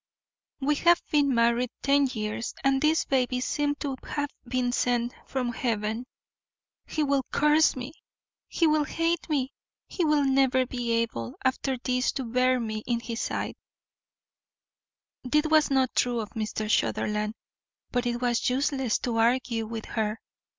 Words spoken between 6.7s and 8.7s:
He will curse me, he